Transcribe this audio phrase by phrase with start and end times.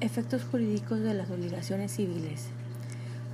[0.00, 2.48] Efectos jurídicos de las obligaciones civiles.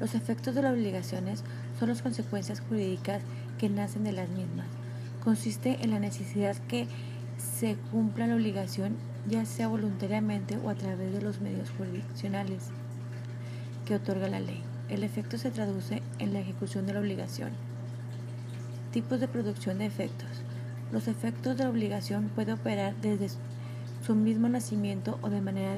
[0.01, 1.43] Los efectos de las obligaciones
[1.81, 3.21] son las consecuencias jurídicas
[3.59, 4.67] que nacen de las mismas.
[5.25, 6.87] Consiste en la necesidad que
[7.37, 8.97] se cumpla la obligación
[9.29, 12.69] ya sea voluntariamente o a través de los medios jurisdiccionales
[13.85, 14.63] que otorga la ley.
[14.89, 17.51] El efecto se traduce en la ejecución de la obligación.
[18.93, 20.29] Tipos de producción de efectos.
[20.93, 23.29] Los efectos de la obligación pueden operar desde
[24.07, 25.77] su mismo nacimiento o de manera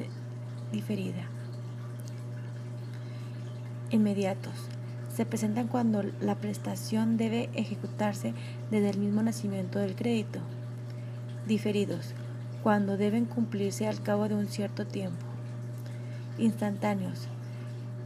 [0.75, 1.23] diferida.
[3.91, 4.55] Inmediatos.
[5.15, 8.35] Se presentan cuando la prestación debe ejecutarse
[8.73, 10.41] desde el mismo nacimiento del crédito.
[11.47, 12.15] Diferidos.
[12.65, 15.25] Cuando deben cumplirse al cabo de un cierto tiempo.
[16.39, 17.29] Instantáneos.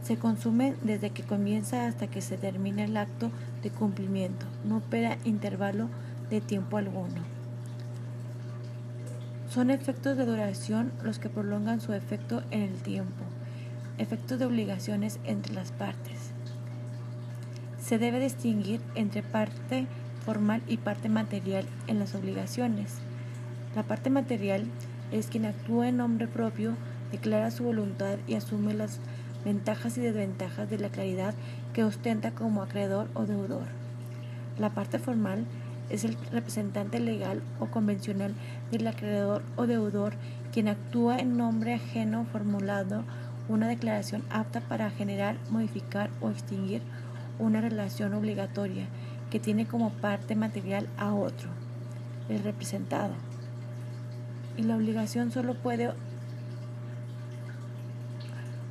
[0.03, 3.31] Se consumen desde que comienza hasta que se termina el acto
[3.63, 4.45] de cumplimiento.
[4.63, 5.89] No opera intervalo
[6.29, 7.38] de tiempo alguno.
[9.49, 13.23] Son efectos de duración los que prolongan su efecto en el tiempo.
[13.97, 16.29] Efectos de obligaciones entre las partes.
[17.81, 19.87] Se debe distinguir entre parte
[20.23, 22.99] formal y parte material en las obligaciones.
[23.75, 24.65] La parte material
[25.11, 26.75] es quien actúa en nombre propio,
[27.11, 28.99] declara su voluntad y asume las
[29.43, 31.33] ventajas y desventajas de la claridad
[31.73, 33.65] que ostenta como acreedor o deudor.
[34.59, 35.45] La parte formal
[35.89, 38.33] es el representante legal o convencional
[38.71, 40.13] del acreedor o deudor
[40.51, 43.03] quien actúa en nombre ajeno formulando
[43.47, 46.81] una declaración apta para generar, modificar o extinguir
[47.39, 48.85] una relación obligatoria
[49.31, 51.49] que tiene como parte material a otro,
[52.29, 53.13] el representado.
[54.57, 55.91] Y la obligación solo puede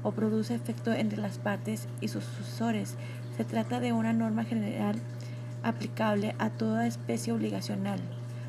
[0.02, 2.96] o produce efecto entre las partes y sus sucesores.
[3.36, 4.96] Se trata de una norma general
[5.68, 8.00] aplicable a toda especie obligacional.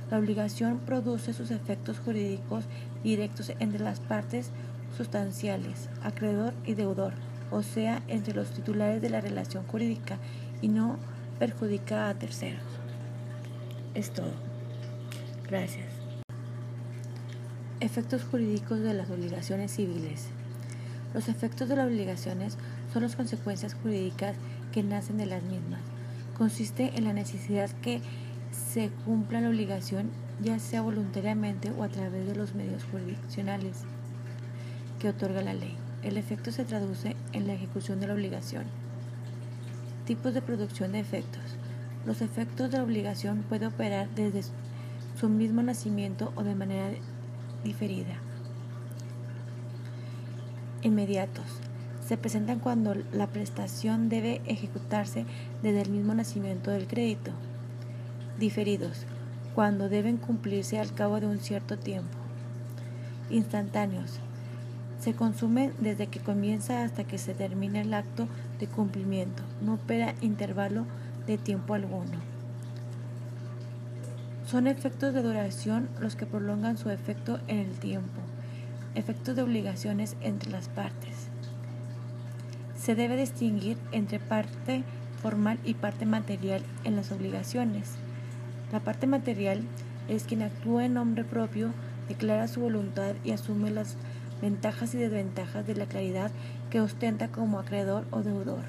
[0.10, 2.64] La obligación produce sus efectos jurídicos
[3.04, 4.52] directos entre las partes
[4.98, 7.14] sustanciales, acreedor y deudor,
[7.52, 10.18] o sea, entre los titulares de la relación jurídica,
[10.62, 10.98] y no
[11.38, 12.64] perjudica a terceros.
[13.94, 14.32] Es todo.
[15.48, 15.88] Gracias.
[17.80, 20.28] Efectos jurídicos de las obligaciones civiles.
[21.14, 22.58] Los efectos de las obligaciones
[22.92, 24.36] son las consecuencias jurídicas
[24.72, 25.82] que nacen de las mismas
[26.40, 28.02] consiste en la necesidad que
[28.52, 30.10] se cumpla la obligación
[30.42, 33.82] ya sea voluntariamente o a través de los medios jurisdiccionales
[35.00, 35.76] que otorga la ley.
[36.02, 38.64] El efecto se traduce en la ejecución de la obligación.
[40.06, 41.44] Tipos de producción de efectos.
[42.06, 44.44] Los efectos de la obligación pueden operar desde
[45.20, 46.92] su mismo nacimiento o de manera
[47.66, 48.16] diferida.
[50.84, 51.69] Inmediatos
[52.10, 55.28] se presentan cuando la prestación debe ejecutarse
[55.62, 57.30] desde el mismo nacimiento del crédito.
[58.40, 59.06] Diferidos,
[59.54, 62.18] cuando deben cumplirse al cabo de un cierto tiempo.
[63.30, 64.20] Instantáneos,
[65.00, 68.28] se consumen desde que comienza hasta que se termina el acto
[68.60, 69.44] de cumplimiento.
[69.62, 70.88] No opera intervalo
[71.28, 72.18] de tiempo alguno.
[74.48, 78.20] Son efectos de duración los que prolongan su efecto en el tiempo.
[78.96, 81.29] Efectos de obligaciones entre las partes.
[82.90, 84.82] Se debe distinguir entre parte
[85.22, 87.92] formal y parte material en las obligaciones.
[88.72, 89.62] La parte material
[90.08, 91.72] es quien actúa en nombre propio,
[92.08, 93.96] declara su voluntad y asume las
[94.42, 96.32] ventajas y desventajas de la claridad
[96.72, 98.64] que ostenta como acreedor o deudor.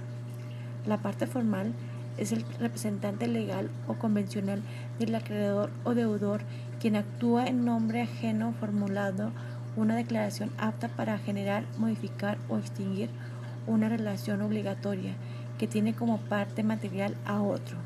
[0.85, 1.73] La parte formal
[2.19, 4.61] es el representante legal o convencional
[4.99, 6.43] del acreedor o deudor
[6.79, 9.33] quien actúa en nombre ajeno formulando
[9.77, 13.09] una declaración apta para generar, modificar o extinguir
[13.71, 15.15] una relación obligatoria
[15.59, 17.77] que tiene como parte material a otro,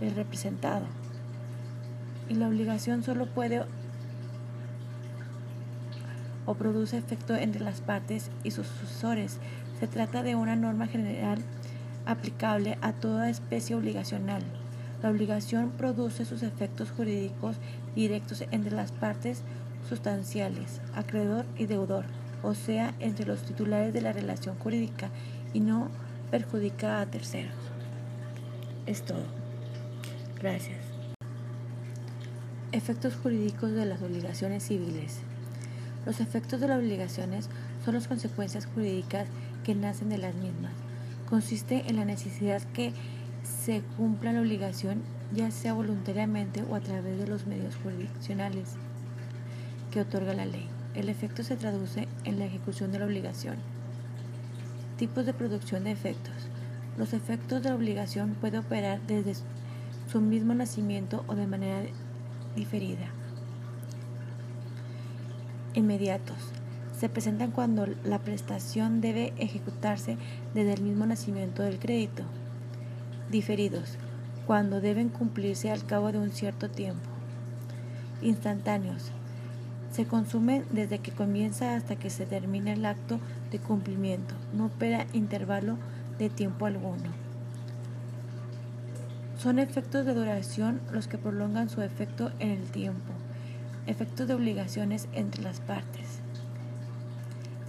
[0.00, 0.86] el representado.
[2.28, 3.62] Y la obligación solo puede
[6.46, 9.38] o produce efecto entre las partes y sus sucesores.
[9.78, 11.38] Se trata de una norma general
[12.06, 14.42] aplicable a toda especie obligacional.
[15.02, 17.56] La obligación produce sus efectos jurídicos
[17.94, 19.42] directos entre las partes
[19.88, 25.10] sustanciales, acreedor y deudor o sea, entre los titulares de la relación jurídica
[25.52, 25.88] y no
[26.30, 27.54] perjudica a terceros.
[28.86, 29.24] Es todo.
[30.40, 30.78] Gracias.
[32.72, 35.20] Efectos jurídicos de las obligaciones civiles.
[36.06, 37.48] Los efectos de las obligaciones
[37.84, 39.26] son las consecuencias jurídicas
[39.64, 40.72] que nacen de las mismas.
[41.28, 42.92] Consiste en la necesidad que
[43.42, 45.02] se cumpla la obligación
[45.32, 48.74] ya sea voluntariamente o a través de los medios jurisdiccionales
[49.90, 50.73] que otorga la ley.
[50.94, 53.56] El efecto se traduce en la ejecución de la obligación.
[54.96, 56.34] Tipos de producción de efectos.
[56.96, 59.34] Los efectos de la obligación pueden operar desde
[60.10, 61.82] su mismo nacimiento o de manera
[62.54, 63.08] diferida.
[65.74, 66.36] Inmediatos.
[66.96, 70.16] se presentan cuando la prestación debe ejecutarse
[70.54, 72.22] desde el mismo nacimiento del crédito.
[73.32, 73.98] Diferidos,
[74.46, 77.10] cuando deben cumplirse al cabo de un cierto tiempo.
[78.22, 79.10] Instantáneos,
[79.94, 83.20] se consumen desde que comienza hasta que se termina el acto
[83.52, 84.34] de cumplimiento.
[84.52, 85.76] No opera intervalo
[86.18, 87.12] de tiempo alguno.
[89.38, 93.12] Son efectos de duración los que prolongan su efecto en el tiempo.
[93.86, 96.18] Efectos de obligaciones entre las partes.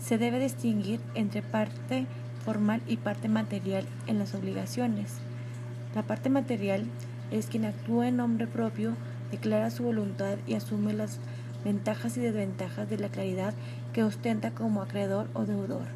[0.02, 2.08] Se debe distinguir entre parte
[2.44, 5.18] formal y parte material en las obligaciones.
[5.94, 6.86] La parte material
[7.30, 8.94] es quien actúa en nombre propio,
[9.30, 11.20] declara su voluntad y asume las
[11.66, 13.54] ventajas y desventajas de la claridad
[13.92, 15.88] que ostenta como acreedor o deudor.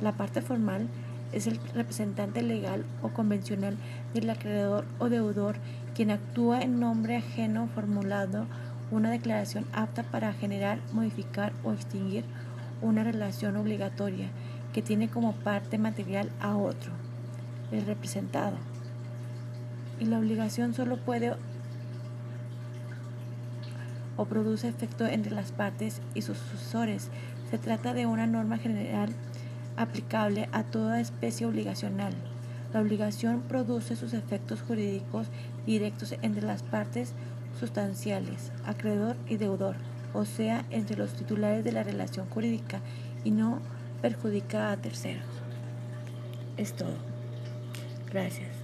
[0.00, 0.88] La parte formal
[1.32, 3.76] es el representante legal o convencional
[4.14, 5.56] del acreedor o deudor
[5.94, 8.46] quien actúa en nombre ajeno formulando
[8.90, 12.24] una declaración apta para generar, modificar o extinguir
[12.80, 14.28] una relación obligatoria
[14.72, 16.92] que tiene como parte material a otro,
[17.72, 18.56] el representado.
[20.00, 21.34] Y la obligación solo puede
[24.18, 27.08] o produce efecto entre las partes y sus sucesores.
[27.50, 29.14] Se trata de una norma general
[29.76, 32.12] aplicable a toda especie obligacional.
[32.74, 35.28] La obligación produce sus efectos jurídicos
[35.64, 37.14] directos entre las partes
[37.58, 39.76] sustanciales, acreedor y deudor
[40.12, 42.80] o sea, entre los titulares de la relación jurídica
[43.24, 43.60] y no
[44.00, 45.26] perjudica a terceros.
[46.56, 46.96] Es todo.
[48.10, 48.57] Gracias.